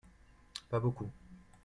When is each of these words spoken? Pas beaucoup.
Pas 0.71 0.79
beaucoup. 0.79 1.11